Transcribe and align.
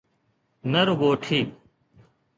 نه 0.71 0.81
رڳو 0.87 1.09
ٺيڪ. 1.23 1.47